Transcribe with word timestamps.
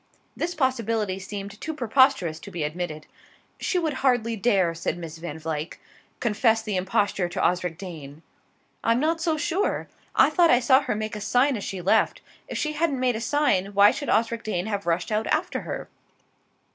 This 0.35 0.55
possibility 0.55 1.19
seemed 1.19 1.61
too 1.61 1.75
preposterous 1.75 2.39
to 2.39 2.49
be 2.49 2.63
admitted. 2.63 3.05
"She 3.59 3.77
would 3.77 3.93
hardly 4.01 4.35
dare," 4.35 4.73
said 4.73 4.97
Miss 4.97 5.19
Van 5.19 5.37
Vluyck, 5.37 5.79
"confess 6.19 6.63
the 6.63 6.75
imposture 6.75 7.29
to 7.29 7.39
Osric 7.45 7.77
Dane." 7.77 8.23
"I'm 8.83 8.99
not 8.99 9.21
so 9.21 9.37
sure: 9.37 9.87
I 10.15 10.31
thought 10.31 10.49
I 10.49 10.59
saw 10.59 10.79
her 10.81 10.95
make 10.95 11.15
a 11.15 11.21
sign 11.21 11.55
as 11.55 11.63
she 11.63 11.83
left. 11.83 12.21
If 12.47 12.57
she 12.57 12.71
hadn't 12.73 12.99
made 12.99 13.15
a 13.15 13.21
sign, 13.21 13.75
why 13.75 13.91
should 13.91 14.09
Osric 14.09 14.41
Dane 14.41 14.65
have 14.65 14.87
rushed 14.87 15.11
out 15.11 15.27
after 15.27 15.59
her?" 15.61 15.87